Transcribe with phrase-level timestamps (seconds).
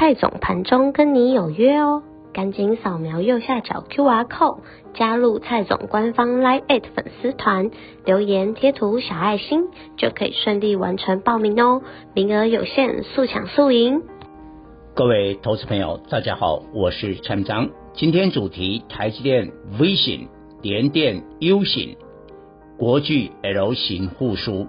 [0.00, 4.58] 蔡总盘中跟你有约哦，赶紧扫描右下角 QR code
[4.94, 7.72] 加入蔡总官方 Live 粉丝团，
[8.04, 9.64] 留言贴图小爱心
[9.96, 11.82] 就可以顺利完成报名哦，
[12.14, 14.02] 名额有限，速抢速赢。
[14.94, 20.28] 各位投资朋友，大家好，我是陈章，今天主题台积电 V 型、
[20.62, 21.96] 联电 U 型、
[22.78, 24.68] 国巨 L 型复苏。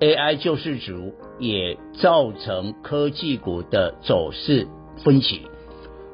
[0.00, 4.66] AI 救世主也造成科技股的走势
[5.04, 5.42] 分歧。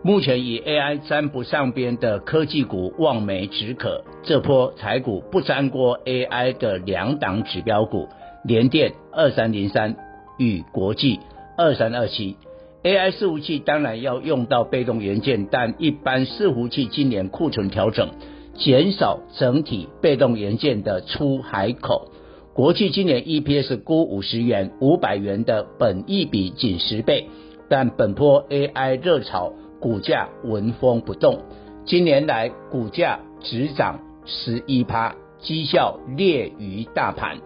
[0.02, 8.08] 目前以 AI 沾不上边的科技股望梅止渴，这波台股不沾过 AI 的两档指标股，
[8.44, 9.96] 联电二三零三
[10.38, 11.20] 与国际
[11.56, 12.36] 二三二七。
[12.82, 18.08] AI 伺服器当然要用到被动元件，但一般伺服器今年库存调整，
[18.54, 22.08] 减少整体被动元件的出海口。
[22.52, 27.28] 国巨今年 EPS 估五十元，五百元的本益比仅十倍，
[27.68, 31.42] 但本波 AI 热潮，股价纹风不动。
[31.84, 37.38] 今年来股价只涨十一趴，绩效劣于大盘。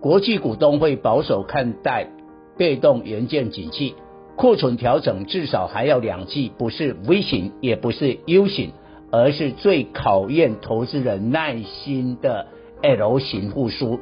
[0.00, 2.08] 国际股东会保守看待
[2.56, 3.94] 被动元件景气，
[4.36, 8.72] 库存调整至少还要两季，不是 V 型，也不是 U 型，
[9.12, 12.46] 而是最考验投资人耐心的
[12.82, 14.00] L 型复苏。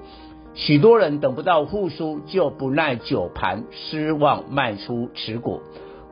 [0.55, 5.61] 许多人等不到复苏就不耐久盘，失望卖出持股。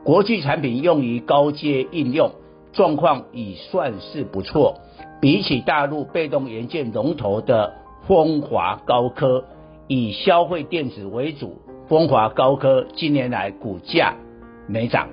[0.03, 2.31] 国际产品用于高阶应用，
[2.73, 4.81] 状况已算是不错。
[5.21, 7.73] 比起大陆被动元件龙头的
[8.05, 9.45] 风华高科，
[9.87, 14.15] 以消费电子为主，风华高科近年来股价
[14.67, 15.07] 没涨。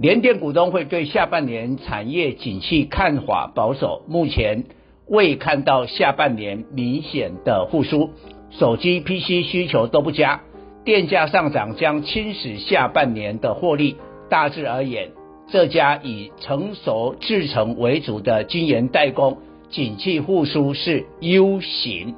[0.00, 4.64] 联电股东会对下半年产业景气看法保守，目前
[5.12, 8.12] 未看到下半年明显的复苏。
[8.50, 10.40] 手机、PC 需求都不佳，
[10.86, 13.96] 电价上涨将侵蚀下半年的获利。
[14.30, 15.10] 大致而言，
[15.48, 19.36] 这家以成熟制程为主的晶圆代工，
[19.68, 22.14] 景气复苏是 U 型。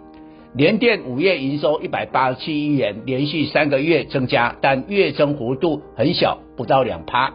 [0.54, 7.34] 联电五月营收一百八十七亿元，连续三个月增加，但月增幅度很小，不到两趴，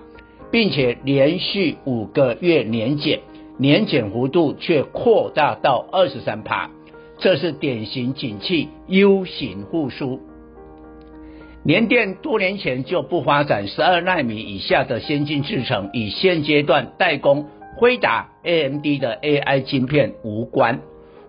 [0.54, 3.20] 并且连续五个月年减，
[3.60, 6.72] 年减幅度却扩大到二十三趴。
[7.18, 10.22] 这是典型景气 U 型复苏。
[11.66, 20.80] 联电多年前就不发展十二纳米以下的先进制程，与现阶段代工辉达、AMD 的 AI 晶片无关。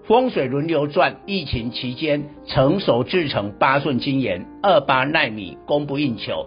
[0.06, 6.46] 风水轮流转，疫情期间成熟制程八寸晶圆二八纳米供不应求。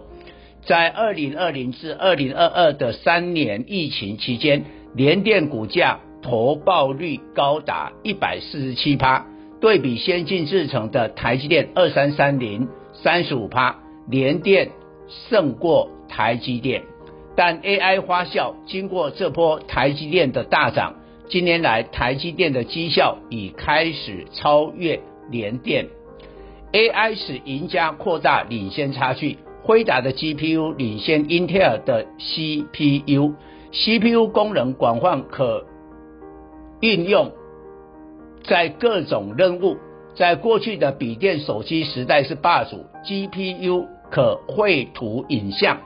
[0.64, 9.26] 在二零二零至二零二二的三年疫情期间，联电股价投报率高达一百四十七趴。
[9.60, 14.72] 对比先进制程的台积电二三三零三十五趴，联电
[15.08, 16.82] 胜过台积电，
[17.34, 20.96] 但 AI 发酵经过这波台积电的大涨，
[21.30, 25.00] 今年来台积电的绩效已开始超越
[25.30, 25.86] 联电
[26.72, 33.32] ，AI 使赢家扩大领先差距，辉达的 GPU 领先英特尔的 CPU
[33.74, 35.66] CPU 功能广泛可
[36.80, 37.32] 应用。
[38.44, 39.76] 在各种任务，
[40.14, 45.78] 在过去的笔电、手机时代是霸主，GPU 可绘图、影像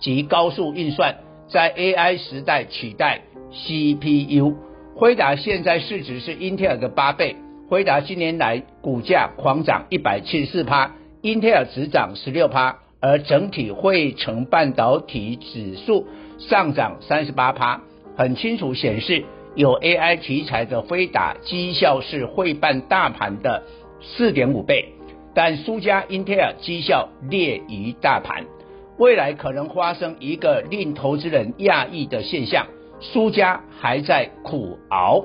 [0.00, 1.16] 及高速运算，
[1.48, 3.20] 在 AI 时代取代
[3.52, 4.54] CPU。
[4.96, 7.36] 辉达现在市值是英特尔的八倍，
[7.68, 16.06] 辉达近年来股价狂涨一百七十四趴，英特尔只涨十六趴，而整体汇成半导体指数
[16.38, 17.82] 上涨三十八趴，
[18.16, 19.24] 很清楚显示。
[19.54, 23.62] 有 AI 题材的飞达绩效是会办大盘的
[24.02, 24.92] 四点五倍，
[25.34, 28.44] 但输家英特尔绩效劣于大盘，
[28.98, 32.66] 未来可能发生一个令投资人讶异的现象，
[33.00, 35.24] 输家还在苦熬，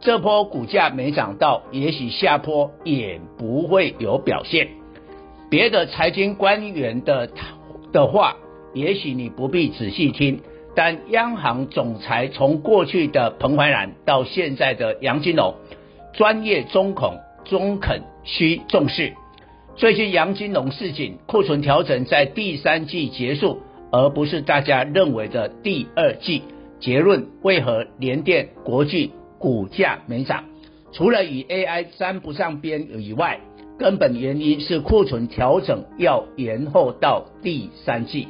[0.00, 4.68] 这波股价没涨到，也许下坡也不会有表现。
[5.48, 7.30] 别的财经官员的
[7.92, 8.36] 的话，
[8.74, 10.40] 也许你不必仔细听。
[10.74, 15.54] 但央行总裁从过去的彭淮南到现在的杨金龙，
[16.12, 19.14] 专业中恐，中肯需重视。
[19.76, 26.42] 最近杨金龙示警，库存调整在第三季结束，而不是大家认为的第二季。
[26.78, 30.44] 结论：为何联电、国巨股价没涨？
[30.92, 33.40] 除了与 AI 沾不上边以外，
[33.78, 38.28] 根本原因是库存调整要延后到第三季。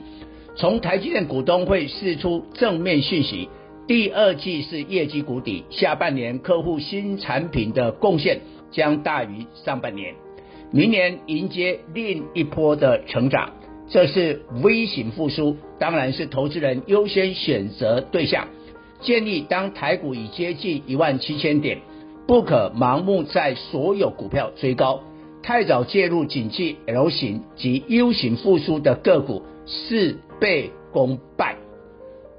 [0.57, 3.49] 从台积电股东会释出正面讯息，
[3.87, 8.41] 第二季是业绩谷底，下半年客户新产品的贡献
[8.71, 10.15] 将大于上半年，
[10.73, 13.53] 明年迎接另一波的成长，
[13.89, 18.49] 这是 V 型复苏，当然是投资人优先选择对象。
[19.01, 21.79] 建议当台股已接近一万七千点。
[22.27, 25.01] 不可盲目在所有股票追高，
[25.47, 31.55] 太早介入景气 L 型及 U 型复苏的个股，事倍功半。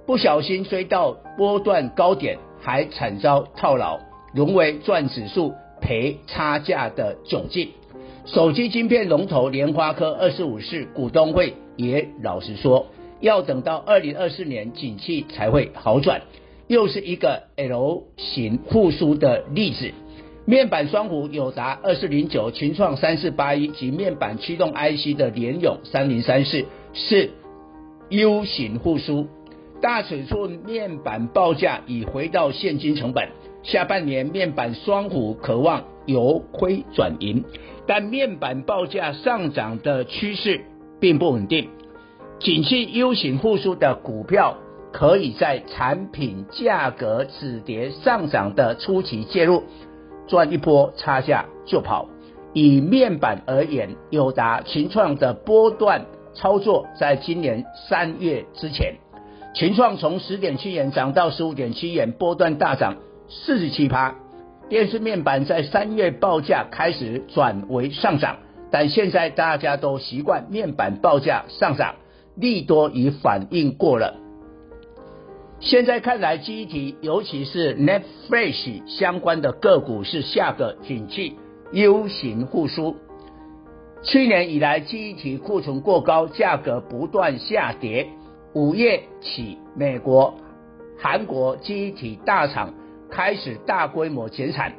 [0.06, 3.98] 不小心追到波段高点，还惨遭套牢，
[4.34, 7.70] 沦为赚指数赔差价的窘境。
[8.26, 12.88] 手机晶片龙头联发科二十五世股东会也老实说，
[13.22, 16.24] 要等到二零二四年景气才会好转。
[16.68, 19.94] 又是一个 L 型复苏的例子，
[20.50, 26.64] 面板双虎友达二四零九、群创三四八一及面板驱动 IC 的联咏三零三四
[26.94, 27.32] 是
[28.08, 29.28] U 型复苏，
[29.82, 33.28] 大尺寸面板报价已回到现金成本，
[33.62, 37.44] 下半年面板双虎可望由亏转盈，
[37.86, 40.62] 但面板报价上涨的趋势
[41.02, 41.68] 并不稳定，
[42.40, 44.60] 景气 U 型复苏的股票。
[44.94, 49.64] 可以在产品价格止跌上涨的初期介入，
[50.28, 52.10] 赚一波差价就跑。
[52.54, 58.96] 以面板而言，友达、群创的波段操作，在今年三月之前，
[59.54, 62.96] 群创从十点七元涨到十五点七元，波段大涨
[63.28, 64.16] 四十七趴。
[64.70, 68.38] 电视面板在三月报价开始转为上涨，
[68.70, 71.96] 但现在大家都习惯面板报价上涨，
[72.36, 74.16] 利多已反应过了。
[75.60, 81.36] 现在看来，记忆体尤其是 NAND Flash 相关的个股是下个景气
[81.72, 82.96] U 型复苏。
[84.04, 88.08] 去年以来，记忆体库存过高，价格不断下跌。
[88.54, 90.36] 五月起，美国、
[91.00, 92.76] 韩国记忆体大厂
[93.10, 94.74] 开始大规模减产。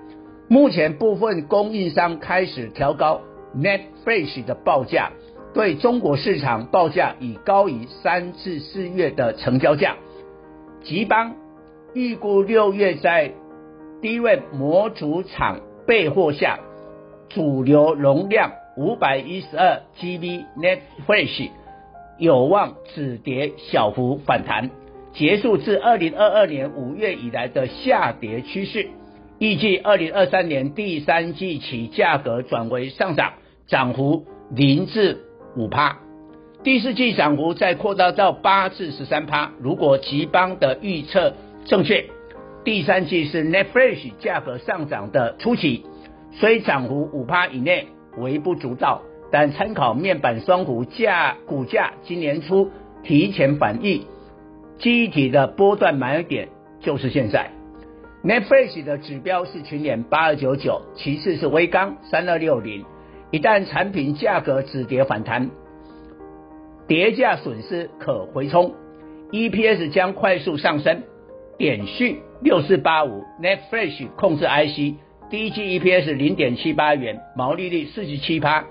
[0.49, 3.21] 目前，部分供应商开始调高
[3.57, 5.11] NAND Flash 的报价，
[5.53, 9.97] 对中国市场报价已高于三至四月的成交价。
[10.83, 11.35] 吉邦
[11.95, 13.33] 预估六月在
[14.01, 16.61] 低位模组厂备货下，
[17.29, 21.51] 主流容量五百一十二 GB net flash
[22.19, 24.71] 有望止跌小幅反弹，
[25.13, 28.89] 结束自二零二二年五月以来的下跌趋势。
[29.39, 33.35] 预计二零二三年第三季起价格转为上涨，
[33.67, 35.19] 涨幅零至
[35.57, 35.99] 五趴。
[36.65, 41.35] 第四季涨幅再扩大到八至十三趴，如果集邦的预测
[41.65, 42.07] 正确，
[42.65, 45.87] 第三季是 NAND Flash 价格上涨的初期，
[46.33, 52.73] 虽涨幅五趴以内微不足道，但参考面板双股价股价今年初
[53.05, 54.05] 提前反应，
[54.79, 56.49] 记忆体的波段买点
[56.81, 57.53] 就是现在。
[58.25, 62.85] NAND Flash 的指标是群联八二九九，其次是威刚三二六零，
[63.31, 65.49] 一旦产品价格止跌反弹。
[66.89, 68.73] 跌价损失可回冲
[69.31, 71.03] ，EPS 将快速上升。
[71.59, 74.95] 点序六四八五，Netflix 控制 IC，
[75.29, 78.65] 第一季 EPS 零点七八元，毛利率四十七趴，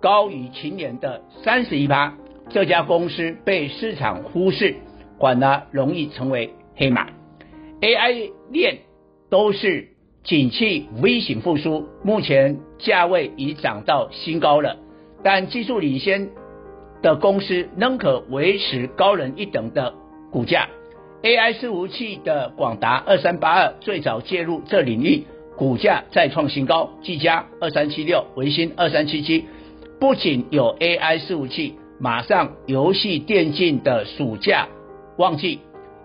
[0.00, 2.14] 高于前年的三十一趴。
[2.48, 4.74] 这家公司被市场忽视，
[5.20, 7.08] 反而容易成为黑马。
[7.82, 8.78] AI 链
[9.28, 9.88] 都是
[10.24, 14.78] 景气 V 型复苏，目前价位已涨到新高了，
[15.22, 16.30] 但技术领先。
[17.02, 19.92] 的公司仍可维持高人一等的
[20.30, 20.68] 股价。
[21.22, 25.24] AI 伺服器的广达二三八二最早介入这领域，
[25.56, 26.90] 股价再创新高。
[27.02, 29.44] 技嘉二三七六，微星二三七七，
[30.00, 34.66] 不仅有 AI 伺服器，马上游戏电竞的暑假
[35.16, 35.60] 旺季，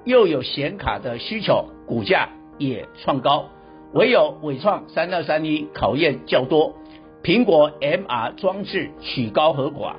[0.05, 3.49] 又有显卡的需求，股价也创高。
[3.93, 6.75] 唯有纬创三二三一考验较多，
[7.23, 9.93] 苹果 MR 装置曲高和寡。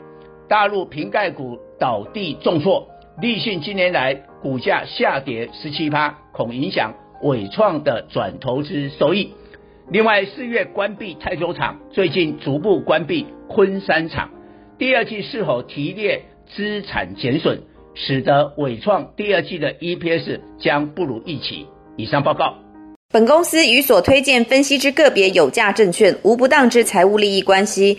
[0.49, 2.89] 大陆瓶盖股倒地重挫，
[3.21, 9.35] 立讯今年来股价下跌十七趴，恐影响伟创的转投资收益。
[9.91, 14.31] 另外，四月关闭泰州厂，最近逐步关闭昆山厂，
[14.79, 16.23] 第二季是否提列
[16.55, 17.61] 资产减损，
[17.95, 21.67] 使得伟创第二季的 EPS 将不如预期。
[21.97, 22.55] 以上报告。
[23.11, 27.99] 本公司与所推荐分析之个别有价证券无不当之财务利益关系。